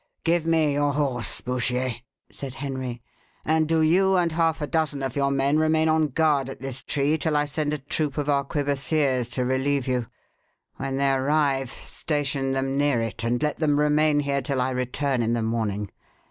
"Give 0.23 0.47
me 0.47 0.73
your 0.73 0.93
horse, 0.93 1.41
Bouchier," 1.41 1.97
said 2.31 2.55
Henry, 2.55 3.03
"and 3.45 3.67
do 3.69 3.83
you 3.83 4.15
and 4.15 4.31
half 4.31 4.59
a 4.59 4.65
dozen 4.65 5.03
of 5.03 5.15
your 5.15 5.29
men 5.29 5.59
remain 5.59 5.87
on 5.89 6.07
guard 6.07 6.49
at 6.49 6.59
this 6.59 6.81
tree 6.81 7.19
till 7.19 7.37
I 7.37 7.45
send 7.45 7.71
a 7.71 7.77
troop 7.77 8.17
of 8.17 8.27
arquebusiers 8.27 9.29
to 9.33 9.45
relieve 9.45 9.87
you. 9.87 10.07
When 10.77 10.95
they 10.95 11.11
arrive, 11.11 11.69
station 11.69 12.53
them 12.53 12.79
near 12.79 12.99
it, 12.99 13.23
and 13.23 13.43
let 13.43 13.59
them 13.59 13.79
remain 13.79 14.21
here 14.21 14.41
till 14.41 14.59
I 14.59 14.71
return 14.71 15.21
in 15.21 15.33
the 15.33 15.43
morning. 15.43 15.91